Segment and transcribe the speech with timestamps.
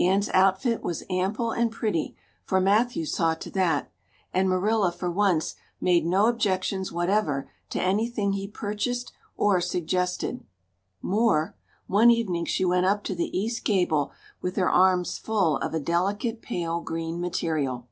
[0.00, 3.88] Anne's outfit was ample and pretty, for Matthew saw to that,
[4.34, 10.44] and Marilla for once made no objections whatever to anything he purchased or suggested.
[11.00, 11.54] More
[11.86, 14.10] one evening she went up to the east gable
[14.42, 17.86] with her arms full of a delicate pale green material.